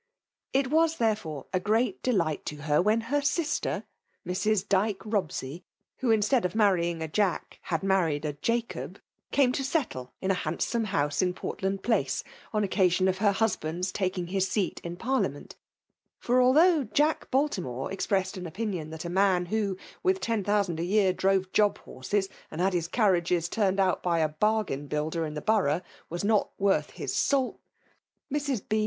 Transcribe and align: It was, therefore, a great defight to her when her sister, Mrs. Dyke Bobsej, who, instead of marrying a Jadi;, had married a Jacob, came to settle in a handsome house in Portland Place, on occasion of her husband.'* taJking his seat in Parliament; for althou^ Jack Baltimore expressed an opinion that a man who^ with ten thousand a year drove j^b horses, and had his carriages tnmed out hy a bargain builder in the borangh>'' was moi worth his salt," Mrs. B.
It 0.51 0.71
was, 0.71 0.97
therefore, 0.97 1.45
a 1.53 1.59
great 1.59 2.01
defight 2.01 2.43
to 2.47 2.63
her 2.63 2.81
when 2.81 3.01
her 3.13 3.21
sister, 3.21 3.83
Mrs. 4.25 4.67
Dyke 4.67 5.03
Bobsej, 5.05 5.61
who, 5.97 6.09
instead 6.09 6.43
of 6.43 6.55
marrying 6.55 7.03
a 7.03 7.07
Jadi;, 7.07 7.59
had 7.61 7.83
married 7.83 8.25
a 8.25 8.33
Jacob, 8.33 8.99
came 9.31 9.51
to 9.51 9.63
settle 9.63 10.11
in 10.19 10.31
a 10.31 10.41
handsome 10.41 10.85
house 10.85 11.21
in 11.21 11.35
Portland 11.35 11.83
Place, 11.83 12.23
on 12.51 12.63
occasion 12.63 13.07
of 13.07 13.19
her 13.19 13.31
husband.'* 13.31 13.83
taJking 13.93 14.29
his 14.29 14.47
seat 14.47 14.81
in 14.83 14.95
Parliament; 14.97 15.55
for 16.17 16.39
althou^ 16.39 16.91
Jack 16.93 17.29
Baltimore 17.29 17.91
expressed 17.91 18.37
an 18.37 18.47
opinion 18.47 18.89
that 18.89 19.05
a 19.05 19.07
man 19.07 19.45
who^ 19.49 19.77
with 20.01 20.19
ten 20.19 20.43
thousand 20.43 20.79
a 20.79 20.83
year 20.83 21.13
drove 21.13 21.51
j^b 21.51 21.77
horses, 21.77 22.27
and 22.49 22.59
had 22.59 22.73
his 22.73 22.87
carriages 22.87 23.47
tnmed 23.47 23.77
out 23.77 24.01
hy 24.03 24.17
a 24.17 24.29
bargain 24.29 24.87
builder 24.87 25.27
in 25.27 25.35
the 25.35 25.43
borangh>'' 25.43 25.83
was 26.09 26.25
moi 26.25 26.45
worth 26.57 26.89
his 26.89 27.13
salt," 27.15 27.59
Mrs. 28.33 28.67
B. 28.67 28.79